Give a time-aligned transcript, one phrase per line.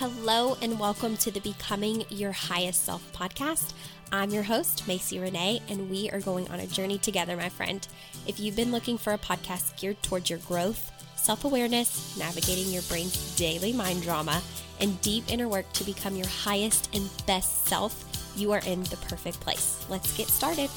[0.00, 3.74] Hello, and welcome to the Becoming Your Highest Self podcast.
[4.10, 7.86] I'm your host, Macy Renee, and we are going on a journey together, my friend.
[8.26, 12.80] If you've been looking for a podcast geared towards your growth, self awareness, navigating your
[12.84, 14.40] brain's daily mind drama,
[14.80, 18.02] and deep inner work to become your highest and best self,
[18.34, 19.84] you are in the perfect place.
[19.90, 20.70] Let's get started.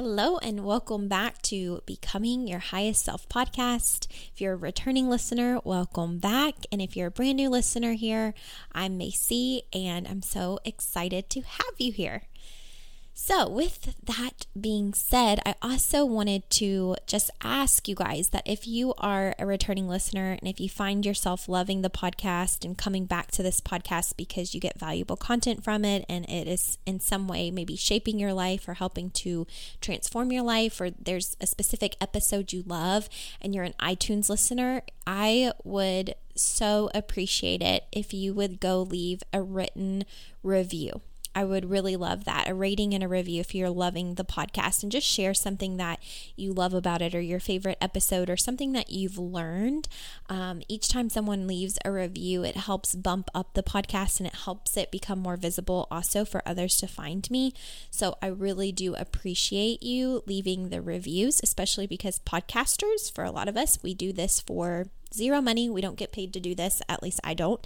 [0.00, 4.06] Hello, and welcome back to Becoming Your Highest Self podcast.
[4.32, 6.54] If you're a returning listener, welcome back.
[6.70, 8.32] And if you're a brand new listener here,
[8.70, 12.22] I'm Macy, and I'm so excited to have you here.
[13.20, 18.68] So, with that being said, I also wanted to just ask you guys that if
[18.68, 23.06] you are a returning listener and if you find yourself loving the podcast and coming
[23.06, 27.00] back to this podcast because you get valuable content from it and it is in
[27.00, 29.48] some way maybe shaping your life or helping to
[29.80, 33.08] transform your life, or there's a specific episode you love
[33.40, 39.24] and you're an iTunes listener, I would so appreciate it if you would go leave
[39.32, 40.04] a written
[40.44, 41.00] review.
[41.38, 42.48] I would really love that.
[42.48, 46.00] A rating and a review if you're loving the podcast and just share something that
[46.34, 49.86] you love about it or your favorite episode or something that you've learned.
[50.28, 54.34] Um, each time someone leaves a review, it helps bump up the podcast and it
[54.34, 57.54] helps it become more visible also for others to find me.
[57.88, 63.46] So I really do appreciate you leaving the reviews, especially because podcasters, for a lot
[63.46, 65.68] of us, we do this for zero money.
[65.70, 67.64] We don't get paid to do this, at least I don't.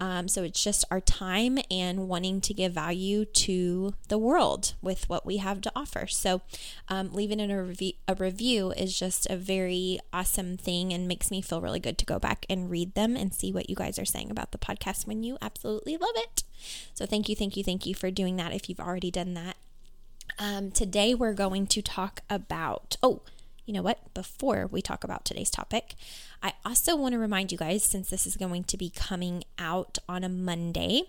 [0.00, 5.08] Um, so it's just our time and wanting to give value to the world with
[5.08, 6.06] what we have to offer.
[6.06, 6.42] So
[6.88, 11.30] um, leaving in a, review, a review is just a very awesome thing and makes
[11.30, 13.98] me feel really good to go back and read them and see what you guys
[13.98, 16.44] are saying about the podcast when you absolutely love it.
[16.94, 19.56] So thank you, thank you, thank you for doing that if you've already done that.
[20.38, 23.22] Um, today we're going to talk about, oh,
[23.64, 24.12] you know what?
[24.14, 25.94] Before we talk about today's topic,
[26.42, 29.98] I also want to remind you guys, since this is going to be coming out
[30.08, 31.04] on a Monday,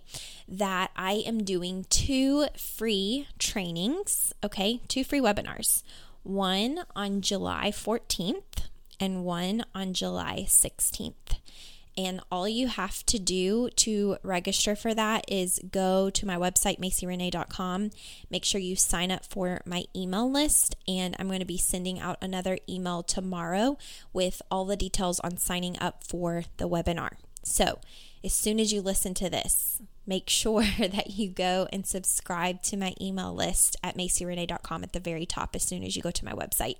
[0.47, 4.81] that I am doing two free trainings, okay?
[4.88, 5.84] Two free webinars.
[6.22, 8.68] One on July 14th
[9.00, 11.40] and one on July 16th.
[11.98, 16.80] And all you have to do to register for that is go to my website,
[16.80, 17.92] macyrenee.com.
[18.30, 20.76] Make sure you sign up for my email list.
[20.88, 23.78] And I'm going to be sending out another email tomorrow
[24.12, 27.12] with all the details on signing up for the webinar.
[27.44, 27.80] So,
[28.24, 32.78] as soon as you listen to this, make sure that you go and subscribe to
[32.78, 36.25] my email list at macyrenee.com at the very top as soon as you go to
[36.25, 36.78] my website.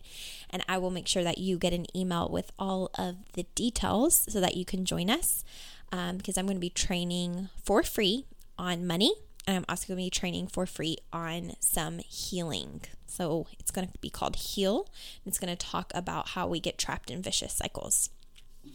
[0.50, 4.26] And I will make sure that you get an email with all of the details
[4.30, 5.44] so that you can join us
[5.92, 8.26] um, because I'm going to be training for free
[8.58, 9.14] on money.
[9.46, 12.82] And I'm also going to be training for free on some healing.
[13.06, 14.88] So it's going to be called Heal.
[15.26, 18.10] It's going to talk about how we get trapped in vicious cycles.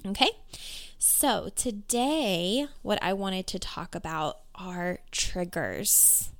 [0.06, 0.30] Okay.
[0.98, 6.30] So, today, what I wanted to talk about are triggers.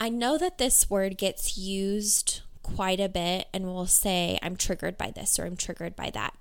[0.00, 4.96] I know that this word gets used quite a bit, and we'll say, I'm triggered
[4.96, 6.34] by this or I'm triggered by that.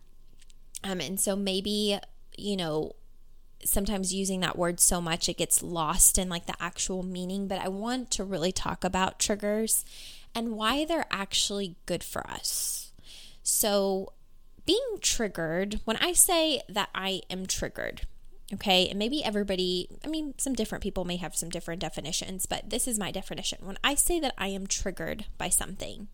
[0.84, 2.00] Um, and so maybe,
[2.38, 2.96] you know,
[3.64, 7.60] sometimes using that word so much it gets lost in like the actual meaning, but
[7.60, 9.86] I want to really talk about triggers
[10.36, 12.92] and why they're actually good for us.
[13.44, 14.14] So,
[14.66, 18.08] being triggered, when I say that I am triggered,
[18.54, 22.70] okay, and maybe everybody, I mean, some different people may have some different definitions, but
[22.70, 23.60] this is my definition.
[23.62, 26.08] When I say that I am triggered by something,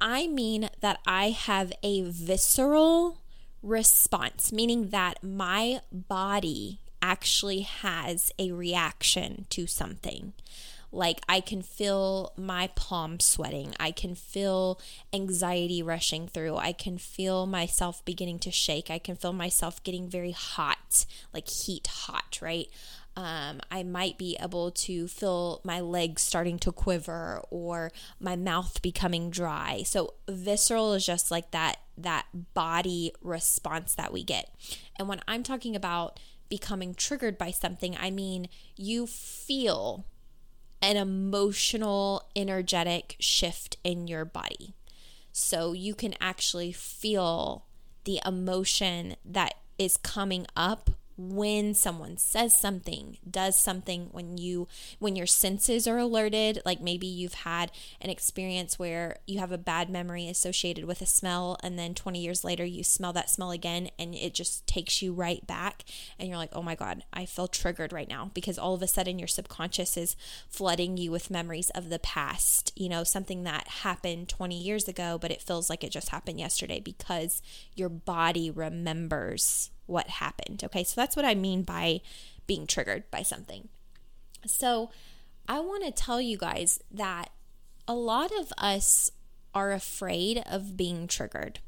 [0.00, 3.18] I mean that I have a visceral
[3.62, 10.32] response, meaning that my body actually has a reaction to something.
[10.92, 13.74] Like I can feel my palms sweating.
[13.80, 14.78] I can feel
[15.12, 16.58] anxiety rushing through.
[16.58, 18.90] I can feel myself beginning to shake.
[18.90, 22.68] I can feel myself getting very hot, like heat hot, right?
[23.16, 28.80] Um, I might be able to feel my legs starting to quiver or my mouth
[28.80, 29.82] becoming dry.
[29.84, 34.54] So visceral is just like that that body response that we get.
[34.98, 40.06] And when I'm talking about becoming triggered by something, I mean you feel
[40.82, 44.74] an emotional, energetic shift in your body.
[45.32, 47.64] So you can actually feel
[48.04, 54.68] the emotion that is coming up when someone says something, does something, when you
[54.98, 57.70] when your senses are alerted, like maybe you've had
[58.00, 62.20] an experience where you have a bad memory associated with a smell and then 20
[62.20, 65.84] years later you smell that smell again and it just takes you right back
[66.18, 68.86] and you're like, "Oh my god, I feel triggered right now" because all of a
[68.86, 70.16] sudden your subconscious is
[70.48, 75.18] flooding you with memories of the past, you know, something that happened 20 years ago,
[75.20, 77.42] but it feels like it just happened yesterday because
[77.74, 80.62] your body remembers what happened.
[80.64, 82.00] Okay, so that's what I mean by
[82.46, 83.68] being triggered by something.
[84.46, 84.90] So
[85.48, 87.30] I want to tell you guys that
[87.86, 89.10] a lot of us
[89.54, 91.60] are afraid of being triggered.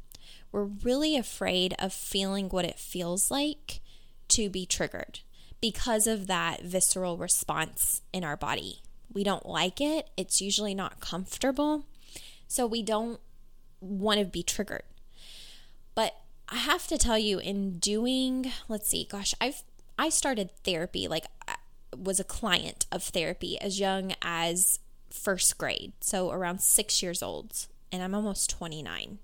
[0.52, 3.81] We're really afraid of feeling what it feels like
[4.28, 5.20] to be triggered
[5.61, 8.82] because of that visceral response in our body.
[9.12, 11.87] We don't like it, it's usually not comfortable.
[12.46, 13.20] So we don't
[13.81, 14.82] want to be triggered.
[15.94, 16.14] But
[16.49, 19.62] I have to tell you, in doing, let's see, gosh, I've
[19.99, 21.55] I started therapy like I
[21.96, 24.81] was a client of therapy as young as
[25.11, 29.19] first grade, so around six years old, and I'm almost 29.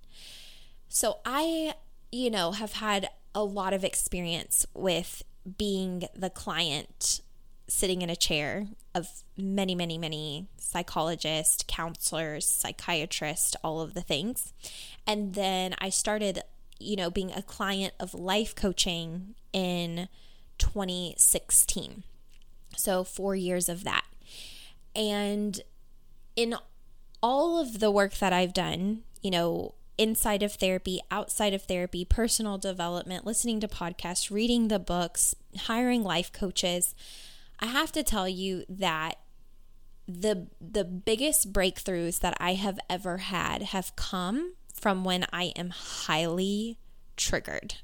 [0.89, 1.75] So I,
[2.13, 5.23] you know, have had a lot of experience with
[5.59, 7.21] being the client
[7.69, 14.53] sitting in a chair of many, many, many psychologists, counselors, psychiatrists, all of the things.
[15.07, 16.43] And then I started
[16.81, 20.09] you know, being a client of life coaching in
[20.59, 22.05] 2016.
[22.77, 24.05] So, four years of that.
[24.95, 25.61] And
[26.37, 26.55] in
[27.23, 32.05] all of the work that I've done, you know, inside of therapy, outside of therapy,
[32.05, 36.95] personal development, listening to podcasts, reading the books, hiring life coaches,
[37.61, 39.19] I have to tell you that
[40.09, 45.71] the the biggest breakthroughs that I have ever had have come from when I am
[45.71, 46.79] highly
[47.17, 47.77] triggered.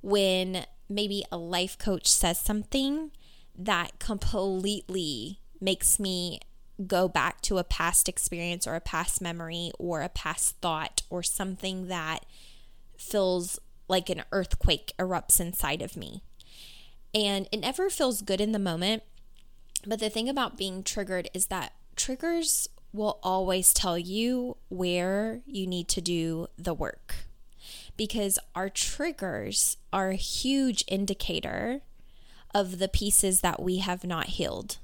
[0.00, 3.10] When maybe a life coach says something
[3.58, 6.40] that completely makes me
[6.86, 11.22] go back to a past experience or a past memory or a past thought or
[11.22, 12.24] something that
[12.96, 13.58] feels
[13.88, 16.22] like an earthquake erupts inside of me.
[17.12, 19.02] And it never feels good in the moment.
[19.86, 25.66] But the thing about being triggered is that triggers will always tell you where you
[25.66, 27.14] need to do the work
[27.96, 31.82] because our triggers are a huge indicator
[32.54, 34.78] of the pieces that we have not healed.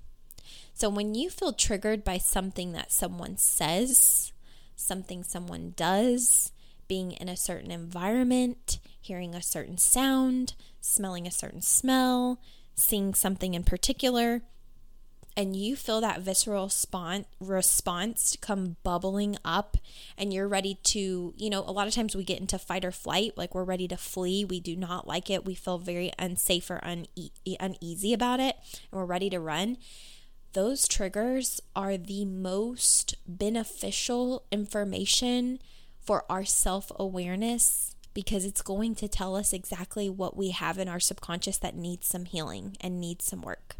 [0.74, 4.32] So when you feel triggered by something that someone says,
[4.76, 6.52] something someone does,
[6.86, 12.38] being in a certain environment, hearing a certain sound, smelling a certain smell,
[12.74, 14.42] seeing something in particular,
[15.36, 19.76] and you feel that visceral spawn, response come bubbling up
[20.16, 22.90] and you're ready to, you know, a lot of times we get into fight or
[22.90, 24.44] flight, like we're ready to flee.
[24.46, 25.44] We do not like it.
[25.44, 27.08] We feel very unsafe or une-
[27.60, 28.56] uneasy about it
[28.90, 29.76] and we're ready to run.
[30.54, 35.58] Those triggers are the most beneficial information
[36.00, 40.88] for our self awareness because it's going to tell us exactly what we have in
[40.88, 43.76] our subconscious that needs some healing and needs some work.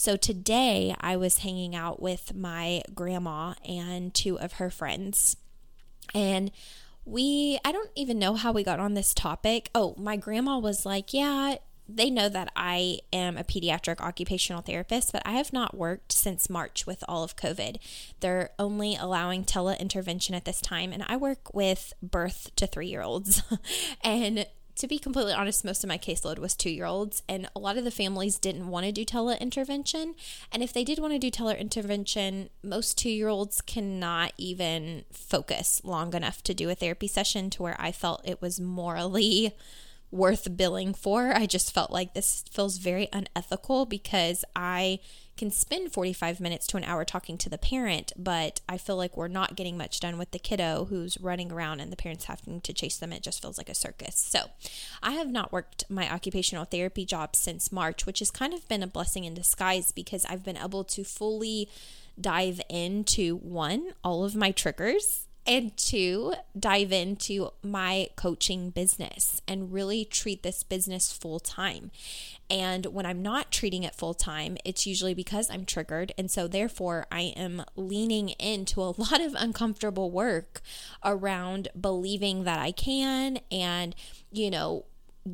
[0.00, 5.36] So today I was hanging out with my grandma and two of her friends.
[6.14, 6.50] And
[7.04, 9.68] we, I don't even know how we got on this topic.
[9.74, 11.56] Oh, my grandma was like, Yeah,
[11.86, 16.48] they know that I am a pediatric occupational therapist, but I have not worked since
[16.48, 17.76] March with all of COVID.
[18.20, 23.02] They're only allowing tele-intervention at this time, and I work with birth to three year
[23.02, 23.42] olds.
[24.02, 24.46] and
[24.80, 27.76] to be completely honest, most of my caseload was two year olds, and a lot
[27.76, 30.14] of the families didn't want to do tele intervention.
[30.50, 35.04] And if they did want to do tele intervention, most two year olds cannot even
[35.12, 39.54] focus long enough to do a therapy session to where I felt it was morally
[40.10, 41.32] worth billing for.
[41.34, 44.98] I just felt like this feels very unethical because I
[45.40, 49.16] can spend 45 minutes to an hour talking to the parent, but I feel like
[49.16, 52.60] we're not getting much done with the kiddo who's running around and the parents having
[52.60, 53.10] to chase them.
[53.10, 54.16] It just feels like a circus.
[54.16, 54.50] So
[55.02, 58.82] I have not worked my occupational therapy job since March, which has kind of been
[58.82, 61.70] a blessing in disguise because I've been able to fully
[62.20, 69.72] dive into one, all of my triggers and to dive into my coaching business and
[69.72, 71.90] really treat this business full time.
[72.50, 76.12] And when I'm not treating it full time, it's usually because I'm triggered.
[76.18, 80.60] And so, therefore, I am leaning into a lot of uncomfortable work
[81.04, 83.94] around believing that I can and,
[84.32, 84.84] you know,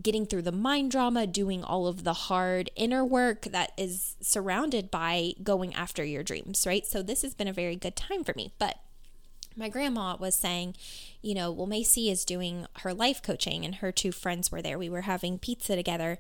[0.03, 4.91] getting through the mind drama, doing all of the hard inner work that is surrounded
[4.91, 6.85] by going after your dreams, right?
[6.85, 8.53] So, this has been a very good time for me.
[8.59, 8.77] But
[9.57, 10.75] my grandma was saying,
[11.23, 14.79] you know, well, Macy is doing her life coaching, and her two friends were there.
[14.79, 16.19] We were having pizza together,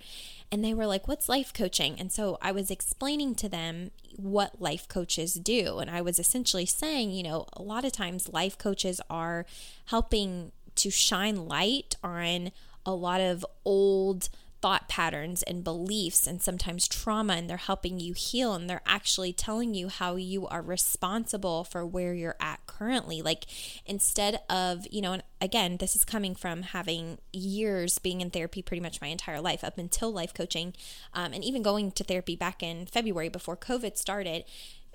[0.51, 2.01] and they were like, What's life coaching?
[2.01, 5.79] And so I was explaining to them what life coaches do.
[5.79, 9.45] And I was essentially saying, you know, a lot of times life coaches are
[9.87, 12.53] helping to shine light on
[12.85, 14.29] a lot of old
[14.61, 19.33] thought patterns and beliefs and sometimes trauma and they're helping you heal and they're actually
[19.33, 23.23] telling you how you are responsible for where you're at currently.
[23.23, 23.47] Like
[23.85, 28.63] instead of you know and again this is coming from having years being in therapy
[28.63, 30.75] pretty much my entire life up until life coaching
[31.13, 34.45] um, and even going to therapy back in february before covid started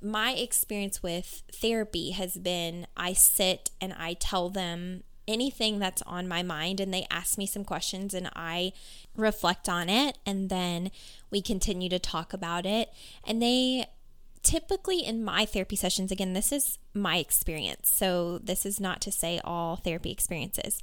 [0.01, 6.28] my experience with therapy has been I sit and I tell them anything that's on
[6.28, 8.74] my mind and they ask me some questions and I
[9.16, 10.92] reflect on it and then
[11.30, 12.90] we continue to talk about it.
[13.25, 13.86] And they
[14.44, 17.90] typically in my therapy sessions again this is my experience.
[17.92, 20.82] So this is not to say all therapy experiences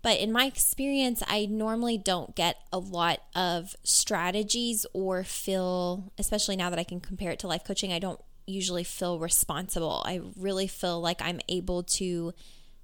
[0.00, 6.56] but in my experience I normally don't get a lot of strategies or feel especially
[6.56, 10.02] now that I can compare it to life coaching I don't usually feel responsible.
[10.04, 12.32] I really feel like I'm able to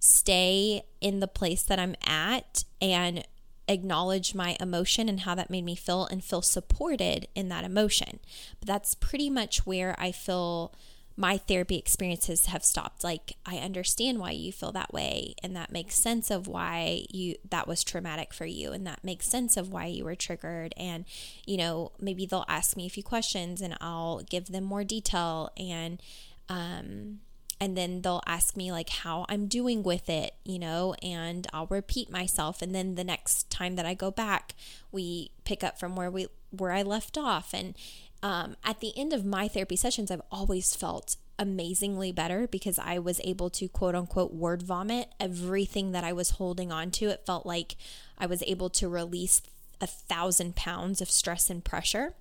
[0.04, 3.26] stay in the place that I'm at and
[3.66, 8.20] acknowledge my emotion and how that made me feel and feel supported in that emotion.
[8.61, 10.75] But that's pretty much where I feel
[11.16, 13.02] my therapy experiences have stopped.
[13.02, 17.37] Like I understand why you feel that way and that makes sense of why you
[17.49, 21.06] that was traumatic for you and that makes sense of why you were triggered and
[21.46, 25.50] you know, maybe they'll ask me a few questions and I'll give them more detail
[25.56, 26.02] and
[26.50, 27.20] um
[27.64, 31.66] and then they'll ask me like how I'm doing with it, you know, and I'll
[31.66, 34.54] repeat myself and then the next time that I go back,
[34.92, 37.75] we pick up from where we where I left off and
[38.23, 42.99] um, at the end of my therapy sessions, I've always felt amazingly better because I
[42.99, 47.09] was able to quote unquote word vomit everything that I was holding on to.
[47.09, 47.76] It felt like
[48.18, 49.40] I was able to release
[49.80, 52.14] a thousand pounds of stress and pressure.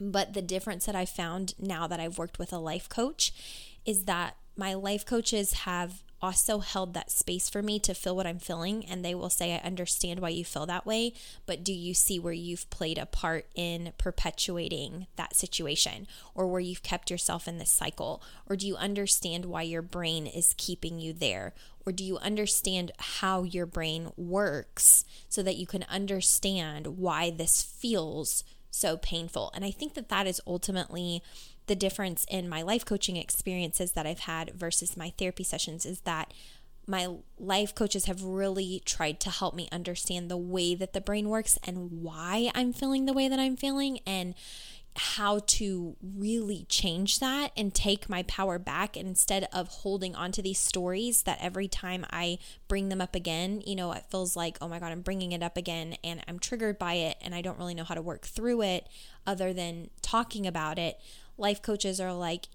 [0.00, 3.32] But the difference that I found now that I've worked with a life coach
[3.86, 8.26] is that my life coaches have also held that space for me to feel what
[8.26, 8.86] I'm feeling.
[8.86, 11.12] And they will say, I understand why you feel that way,
[11.44, 16.60] but do you see where you've played a part in perpetuating that situation or where
[16.60, 18.22] you've kept yourself in this cycle?
[18.48, 21.52] Or do you understand why your brain is keeping you there?
[21.84, 27.60] Or do you understand how your brain works so that you can understand why this
[27.60, 29.52] feels so painful?
[29.54, 31.22] And I think that that is ultimately
[31.66, 36.00] the difference in my life coaching experiences that I've had versus my therapy sessions is
[36.00, 36.32] that
[36.86, 41.28] my life coaches have really tried to help me understand the way that the brain
[41.28, 44.34] works and why I'm feeling the way that I'm feeling and
[44.96, 50.42] how to really change that and take my power back instead of holding on to
[50.42, 54.56] these stories that every time I bring them up again, you know, it feels like,
[54.60, 57.40] oh my God, I'm bringing it up again and I'm triggered by it and I
[57.40, 58.86] don't really know how to work through it
[59.26, 61.00] other than talking about it
[61.36, 62.48] life coaches are like,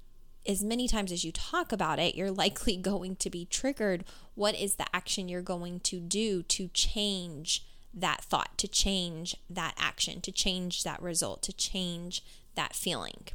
[0.48, 4.04] as many times as you talk about it, you're likely going to be triggered.
[4.36, 9.74] What is the action you're going to do to change that thought, to change that
[9.78, 12.24] action, to change that result, to change
[12.56, 13.28] that feeling?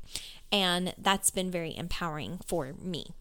[0.50, 3.14] And that's been very empowering for me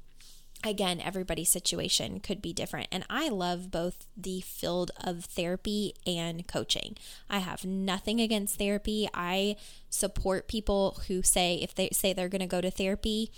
[0.63, 2.87] again, everybody's situation could be different.
[2.91, 6.95] And I love both the field of therapy and coaching.
[7.29, 9.09] I have nothing against therapy.
[9.13, 9.57] I
[9.89, 13.31] support people who say, if they say they're going to go to therapy,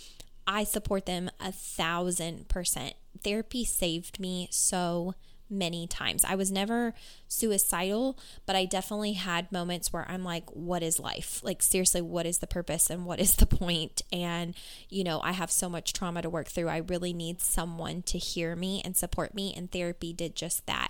[0.48, 2.94] I support them a thousand percent.
[3.24, 5.16] Therapy saved me so
[5.50, 6.26] many times.
[6.26, 6.94] I was never
[7.28, 11.42] suicidal, but I definitely had moments where I'm like, what is life?
[11.44, 14.02] Like, seriously, what is the purpose and what is the point?
[14.12, 14.56] And,
[14.90, 16.70] you know, I have so much trauma to work through.
[16.70, 19.54] I really need someone to hear me and support me.
[19.56, 20.90] And therapy did just that.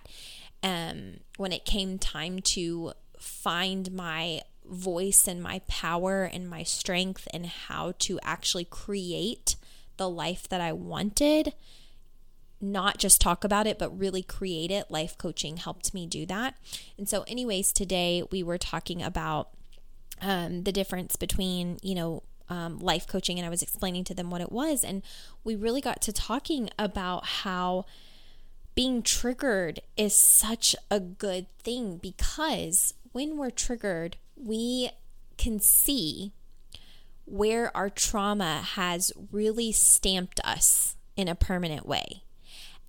[0.63, 7.27] Um, when it came time to find my voice and my power and my strength
[7.33, 9.55] and how to actually create
[9.97, 11.53] the life that I wanted
[12.61, 14.89] not just talk about it, but really create it.
[14.89, 16.55] Life coaching helped me do that.
[16.97, 19.49] And so, anyways, today we were talking about
[20.21, 24.29] um, the difference between, you know, um, life coaching, and I was explaining to them
[24.29, 24.83] what it was.
[24.83, 25.01] And
[25.43, 27.85] we really got to talking about how
[28.75, 34.91] being triggered is such a good thing because when we're triggered, we
[35.37, 36.33] can see
[37.25, 42.24] where our trauma has really stamped us in a permanent way.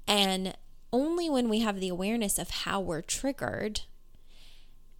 [0.07, 0.57] And
[0.93, 3.83] only when we have the awareness of how we're triggered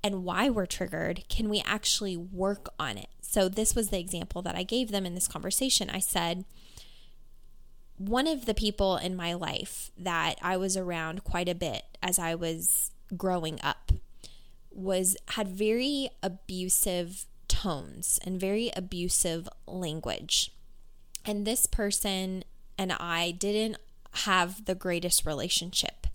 [0.03, 3.09] and why we're triggered can we actually work on it.
[3.21, 5.91] So, this was the example that I gave them in this conversation.
[5.91, 6.45] I said,
[7.99, 12.19] one of the people in my life that I was around quite a bit as
[12.19, 13.93] I was growing up
[14.71, 20.53] was had very abusive tones and very abusive language.
[21.25, 22.45] And this person
[22.79, 23.79] and I didn't
[24.25, 26.07] have the greatest relationship.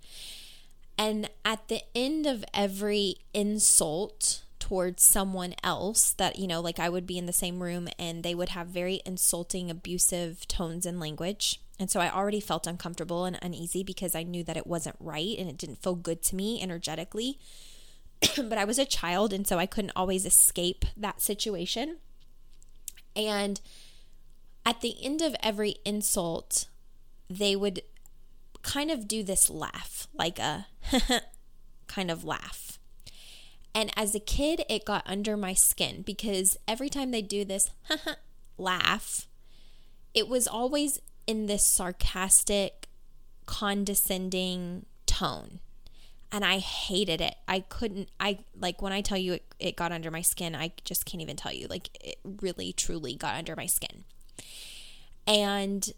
[0.97, 6.89] And at the end of every insult towards someone else, that, you know, like I
[6.89, 10.99] would be in the same room and they would have very insulting, abusive tones and
[10.99, 11.59] language.
[11.79, 15.35] And so I already felt uncomfortable and uneasy because I knew that it wasn't right
[15.39, 17.39] and it didn't feel good to me energetically.
[18.37, 21.97] but I was a child and so I couldn't always escape that situation.
[23.15, 23.59] And
[24.65, 26.67] at the end of every insult,
[27.29, 27.81] they would
[28.61, 30.67] kind of do this laugh, like a
[31.87, 32.79] kind of laugh.
[33.73, 37.69] And as a kid, it got under my skin because every time they do this
[38.57, 39.27] laugh,
[40.13, 42.87] it was always in this sarcastic,
[43.45, 45.59] condescending tone.
[46.33, 47.35] And I hated it.
[47.47, 50.71] I couldn't, I like when I tell you it, it got under my skin, I
[50.85, 51.67] just can't even tell you.
[51.67, 54.05] Like it really, truly got under my skin.
[55.27, 55.91] And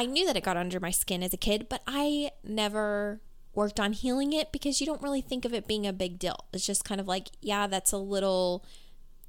[0.00, 3.20] I knew that it got under my skin as a kid, but I never
[3.54, 6.46] worked on healing it because you don't really think of it being a big deal.
[6.54, 8.64] It's just kind of like, yeah, that's a little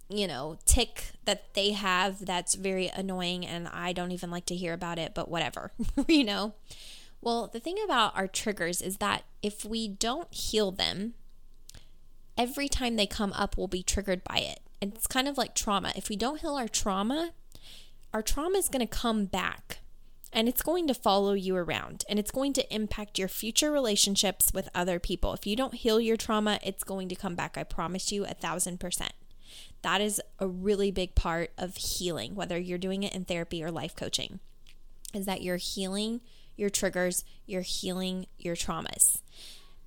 [0.08, 4.56] you know, tick that they have that's very annoying and I don't even like to
[4.56, 5.74] hear about it, but whatever,
[6.08, 6.54] you know?
[7.20, 11.16] Well, the thing about our triggers is that if we don't heal them,
[12.38, 14.62] every time they come up, we'll be triggered by it.
[14.82, 15.92] And it's kind of like trauma.
[15.98, 17.32] If we don't heal our trauma,
[18.14, 19.81] our trauma is going to come back
[20.34, 24.52] and it's going to follow you around and it's going to impact your future relationships
[24.54, 25.34] with other people.
[25.34, 27.58] If you don't heal your trauma, it's going to come back.
[27.58, 29.14] I promise you a thousand percent.
[29.82, 33.72] That is a really big part of healing, whether you're doing it in therapy or
[33.72, 34.40] life coaching,
[35.14, 36.22] is that you're healing
[36.56, 39.22] your triggers, you're healing your traumas.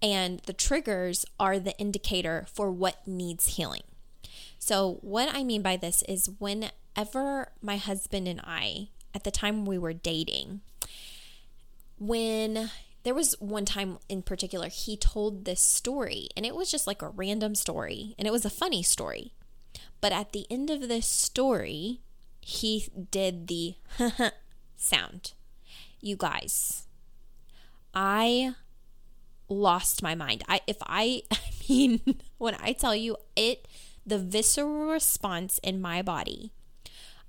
[0.03, 3.85] And the triggers are the indicator for what needs healing.
[4.59, 9.65] So, what I mean by this is whenever my husband and I, at the time
[9.65, 10.61] we were dating,
[11.99, 12.71] when
[13.05, 17.03] there was one time in particular, he told this story, and it was just like
[17.03, 19.33] a random story, and it was a funny story.
[20.01, 22.01] But at the end of this story,
[22.41, 23.75] he did the
[24.77, 25.33] sound.
[26.01, 26.87] You guys,
[27.95, 28.55] I
[29.49, 30.43] lost my mind.
[30.49, 32.01] I if I I mean
[32.39, 33.67] when I tell you it
[34.07, 36.53] the visceral response in my body,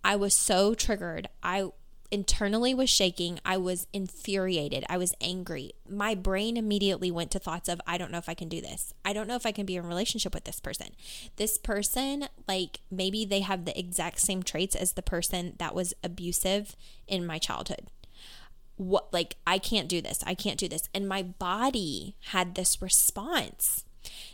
[0.06, 1.30] I was so triggered.
[1.41, 1.70] I
[2.12, 3.39] internally was shaking.
[3.44, 4.86] I was infuriated.
[4.88, 5.74] I was angry.
[5.89, 8.94] My brain immediately went to thoughts of, I don't know if I can do this.
[9.04, 10.89] I don't know if I can be in a relationship with this person.
[11.38, 15.96] This person, like maybe they have the exact same traits as the person that was
[16.04, 16.76] abusive
[17.08, 17.88] in my childhood.
[18.76, 20.24] What, like, I can't do this.
[20.26, 20.88] I can't do this.
[20.94, 23.86] And my body had this response.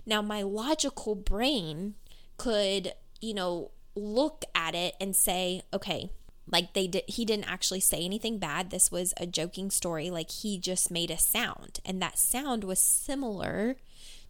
[0.06, 1.96] Now, my logical brain
[2.38, 6.10] could, you know, look at it and say, okay,
[6.52, 8.70] like they did he didn't actually say anything bad.
[8.70, 10.10] This was a joking story.
[10.10, 11.80] Like he just made a sound.
[11.86, 13.78] And that sound was similar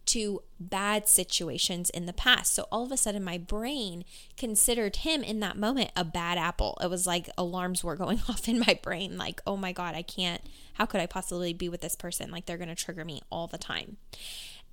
[0.04, 2.54] to bad situations in the past.
[2.54, 4.04] So all of a sudden my brain
[4.36, 6.76] considered him in that moment a bad apple.
[6.82, 10.02] It was like alarms were going off in my brain like oh my god i
[10.02, 10.42] can't
[10.74, 12.30] how could i possibly be with this person?
[12.30, 13.96] Like they're going to trigger me all the time.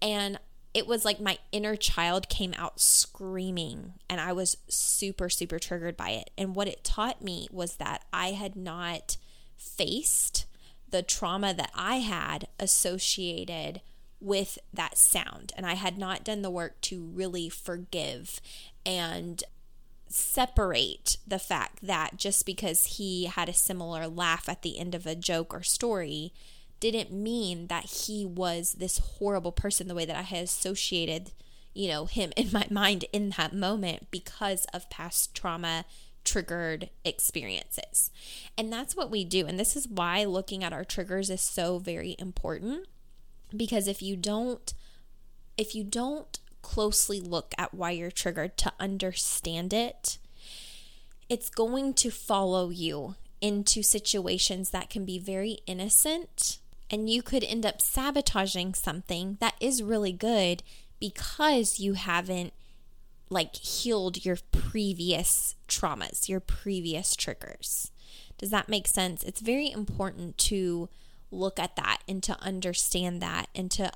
[0.01, 0.39] And
[0.73, 5.97] it was like my inner child came out screaming and I was super, super triggered
[5.97, 6.29] by it.
[6.37, 9.17] And what it taught me was that I had not
[9.57, 10.45] faced
[10.89, 13.81] the trauma that I had associated
[14.19, 15.53] with that sound.
[15.55, 18.39] And I had not done the work to really forgive
[18.85, 19.43] and
[20.07, 25.05] separate the fact that just because he had a similar laugh at the end of
[25.05, 26.33] a joke or story
[26.79, 31.31] didn't mean that he was this horrible person the way that I had associated,
[31.73, 35.85] you know, him in my mind in that moment because of past trauma
[36.23, 38.11] triggered experiences.
[38.57, 39.47] And that's what we do.
[39.47, 42.87] And this is why looking at our triggers is so very important
[43.55, 44.73] because if you don't
[45.57, 50.17] if you don't closely look at why you're triggered to understand it,
[51.27, 57.43] it's going to follow you into situations that can be very innocent and you could
[57.43, 60.63] end up sabotaging something that is really good
[60.99, 62.53] because you haven't
[63.29, 67.91] like healed your previous traumas, your previous triggers.
[68.37, 69.23] Does that make sense?
[69.23, 70.89] It's very important to
[71.31, 73.91] look at that and to understand that and to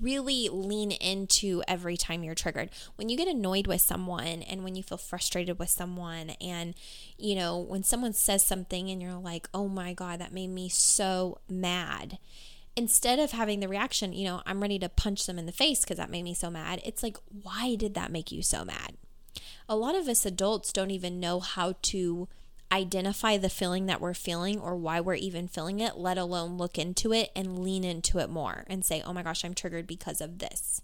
[0.00, 2.70] really lean into every time you're triggered.
[2.96, 6.74] When you get annoyed with someone and when you feel frustrated with someone, and
[7.18, 10.68] you know, when someone says something and you're like, oh my God, that made me
[10.68, 12.18] so mad.
[12.76, 15.82] Instead of having the reaction, you know, I'm ready to punch them in the face
[15.82, 18.94] because that made me so mad, it's like, why did that make you so mad?
[19.68, 22.28] A lot of us adults don't even know how to
[22.72, 26.78] identify the feeling that we're feeling or why we're even feeling it, let alone look
[26.78, 30.20] into it and lean into it more and say, oh my gosh, I'm triggered because
[30.20, 30.80] of this.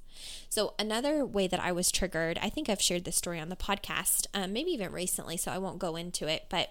[0.49, 3.57] So, another way that I was triggered, I think I've shared this story on the
[3.57, 6.71] podcast, um, maybe even recently, so I won't go into it, but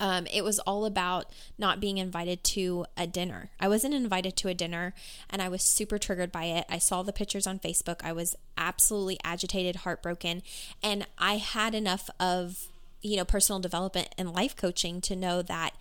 [0.00, 1.26] um, it was all about
[1.58, 3.50] not being invited to a dinner.
[3.60, 4.94] I wasn't invited to a dinner
[5.28, 6.64] and I was super triggered by it.
[6.70, 8.00] I saw the pictures on Facebook.
[8.02, 10.42] I was absolutely agitated, heartbroken,
[10.82, 12.68] and I had enough of
[13.02, 15.74] you know, personal development and life coaching to know that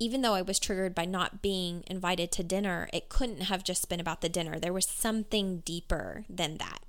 [0.00, 3.88] even though I was triggered by not being invited to dinner, it couldn't have just
[3.88, 4.58] been about the dinner.
[4.58, 6.80] There was something deeper than that.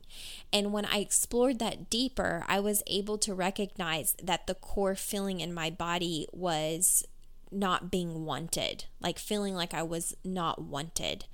[0.53, 5.39] And when I explored that deeper, I was able to recognize that the core feeling
[5.39, 7.05] in my body was
[7.51, 11.25] not being wanted, like feeling like I was not wanted.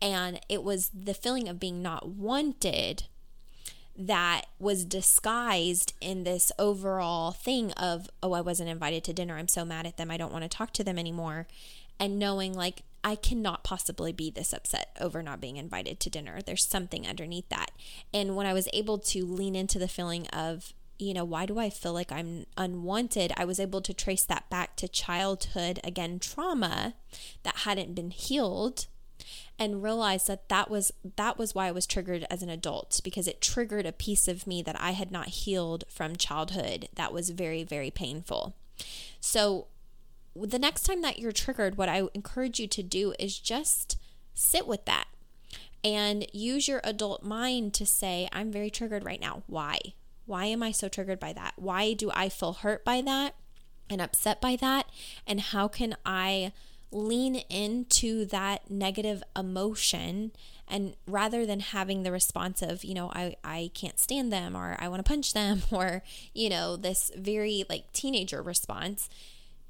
[0.00, 3.04] And it was the feeling of being not wanted
[4.00, 9.36] that was disguised in this overall thing of, oh, I wasn't invited to dinner.
[9.36, 10.10] I'm so mad at them.
[10.10, 11.46] I don't want to talk to them anymore.
[11.98, 16.40] And knowing, like, I cannot possibly be this upset over not being invited to dinner.
[16.40, 17.72] There's something underneath that.
[18.12, 21.58] And when I was able to lean into the feeling of, you know, why do
[21.58, 23.32] I feel like I'm unwanted?
[23.36, 26.94] I was able to trace that back to childhood, again, trauma
[27.42, 28.86] that hadn't been healed
[29.60, 33.28] and realized that that was that was why I was triggered as an adult because
[33.28, 37.28] it triggered a piece of me that I had not healed from childhood that was
[37.30, 38.56] very very painful.
[39.20, 39.66] So
[40.34, 43.98] the next time that you're triggered what I encourage you to do is just
[44.32, 45.08] sit with that
[45.84, 49.42] and use your adult mind to say I'm very triggered right now.
[49.46, 49.78] Why?
[50.24, 51.54] Why am I so triggered by that?
[51.56, 53.34] Why do I feel hurt by that
[53.90, 54.86] and upset by that?
[55.26, 56.52] And how can I
[56.92, 60.32] lean into that negative emotion
[60.66, 64.76] and rather than having the response of you know i, I can't stand them or
[64.80, 66.02] i want to punch them or
[66.34, 69.08] you know this very like teenager response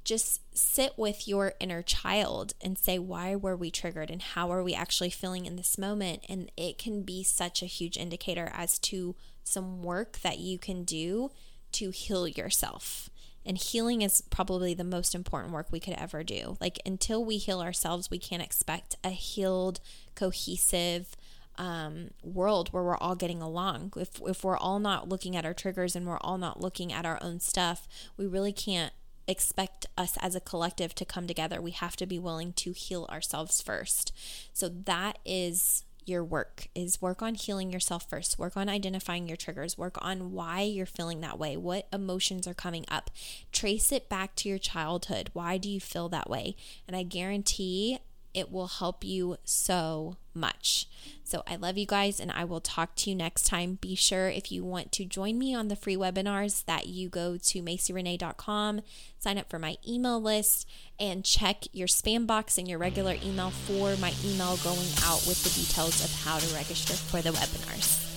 [0.03, 4.63] just sit with your inner child and say why were we triggered and how are
[4.63, 6.23] we actually feeling in this moment?
[6.27, 10.83] And it can be such a huge indicator as to some work that you can
[10.83, 11.31] do
[11.73, 13.10] to heal yourself
[13.45, 16.57] and healing is probably the most important work we could ever do.
[16.61, 19.79] Like, until we heal ourselves, we can't expect a healed,
[20.15, 21.15] cohesive
[21.57, 23.93] um, world where we're all getting along.
[23.95, 27.05] If, if we're all not looking at our triggers and we're all not looking at
[27.05, 28.93] our own stuff, we really can't
[29.27, 31.61] expect us as a collective to come together.
[31.61, 34.11] We have to be willing to heal ourselves first.
[34.53, 39.37] So, that is your work is work on healing yourself first work on identifying your
[39.37, 43.09] triggers work on why you're feeling that way what emotions are coming up.
[43.51, 45.29] Trace it back to your childhood.
[45.33, 46.55] Why do you feel that way?
[46.87, 47.99] And i guarantee
[48.33, 50.87] it will help you so much.
[51.31, 53.75] So I love you guys and I will talk to you next time.
[53.79, 57.37] Be sure if you want to join me on the free webinars that you go
[57.37, 58.81] to macyrenee.com,
[59.17, 60.67] sign up for my email list
[60.99, 65.41] and check your spam box and your regular email for my email going out with
[65.45, 68.09] the details of how to register for the webinars.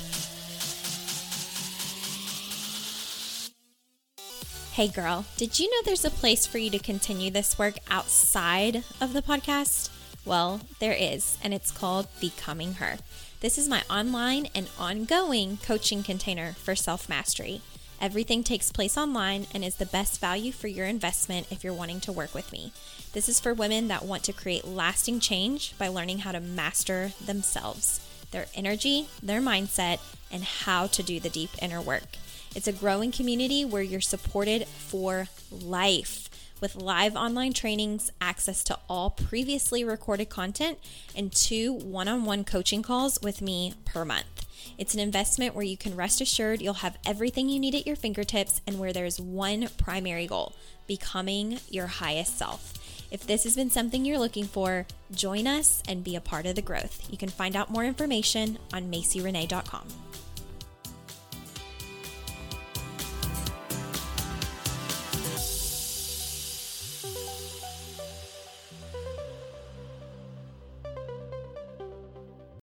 [4.72, 8.82] Hey girl, did you know there's a place for you to continue this work outside
[9.00, 9.90] of the podcast?
[10.26, 12.96] Well, there is, and it's called Becoming Her.
[13.40, 17.60] This is my online and ongoing coaching container for self mastery.
[18.00, 22.00] Everything takes place online and is the best value for your investment if you're wanting
[22.00, 22.72] to work with me.
[23.12, 27.12] This is for women that want to create lasting change by learning how to master
[27.24, 30.00] themselves, their energy, their mindset,
[30.32, 32.16] and how to do the deep inner work.
[32.54, 36.30] It's a growing community where you're supported for life
[36.64, 40.78] with live online trainings, access to all previously recorded content,
[41.14, 44.46] and two one on one coaching calls with me per month.
[44.78, 47.96] It's an investment where you can rest assured you'll have everything you need at your
[47.96, 50.54] fingertips and where there's one primary goal
[50.86, 52.72] becoming your highest self.
[53.10, 56.54] If this has been something you're looking for, join us and be a part of
[56.54, 57.06] the growth.
[57.10, 60.03] You can find out more information on macyrenee.com.